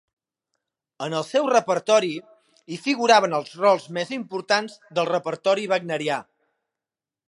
En 1.07 1.15
el 1.17 1.25
seu 1.27 1.49
repertori 1.51 2.09
hi 2.77 2.81
figuraven 2.87 3.37
els 3.41 3.55
rols 3.61 3.87
més 4.01 4.17
importants 4.21 4.83
del 4.97 5.13
repertori 5.15 5.73
wagnerià. 5.75 6.23